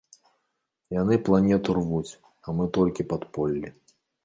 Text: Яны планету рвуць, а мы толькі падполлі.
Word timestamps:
Яны 1.01 1.17
планету 1.27 1.77
рвуць, 1.79 2.11
а 2.45 2.57
мы 2.61 2.69
толькі 2.81 3.09
падполлі. 3.15 3.67